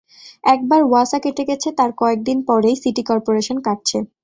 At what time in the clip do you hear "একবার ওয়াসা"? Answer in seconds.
0.43-1.17